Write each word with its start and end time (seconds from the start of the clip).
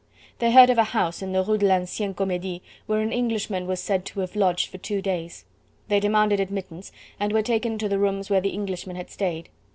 They 0.39 0.51
heard 0.51 0.71
of 0.71 0.79
a 0.79 0.83
house 0.83 1.21
in 1.21 1.31
the 1.31 1.43
Rue 1.43 1.59
de 1.59 1.67
l'Ancienne 1.67 2.15
Comedie 2.15 2.63
where 2.87 3.01
an 3.01 3.13
Englishmen 3.13 3.67
was 3.67 3.79
said 3.79 4.03
to 4.05 4.21
have 4.21 4.35
lodged 4.35 4.65
for 4.69 4.79
two 4.79 4.99
days. 4.99 5.45
They 5.89 5.99
demanded 5.99 6.39
admittance, 6.39 6.91
and 7.19 7.31
were 7.31 7.43
taken 7.43 7.77
to 7.77 7.87
the 7.87 7.99
rooms 7.99 8.27
where 8.27 8.41
the 8.41 8.49
Englishman 8.49 8.95
had 8.95 9.11
stayed. 9.11 9.49